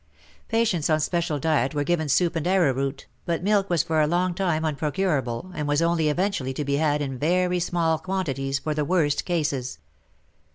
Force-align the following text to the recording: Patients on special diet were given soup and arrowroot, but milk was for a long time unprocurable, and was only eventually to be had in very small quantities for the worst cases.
Patients 0.47 0.89
on 0.89 0.99
special 0.99 1.37
diet 1.37 1.75
were 1.75 1.83
given 1.83 2.09
soup 2.09 2.35
and 2.35 2.47
arrowroot, 2.47 3.05
but 3.27 3.43
milk 3.43 3.69
was 3.69 3.83
for 3.83 4.01
a 4.01 4.07
long 4.07 4.33
time 4.33 4.65
unprocurable, 4.65 5.51
and 5.53 5.67
was 5.67 5.79
only 5.79 6.09
eventually 6.09 6.55
to 6.55 6.65
be 6.65 6.77
had 6.77 7.03
in 7.03 7.19
very 7.19 7.59
small 7.59 7.99
quantities 7.99 8.57
for 8.57 8.73
the 8.73 8.83
worst 8.83 9.25
cases. 9.25 9.77